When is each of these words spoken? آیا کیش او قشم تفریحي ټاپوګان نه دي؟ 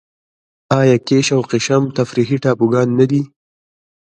آیا 0.79 0.97
کیش 1.07 1.27
او 1.35 1.41
قشم 1.51 1.83
تفریحي 1.97 2.37
ټاپوګان 2.43 2.87
نه 2.99 3.05
دي؟ 3.11 3.21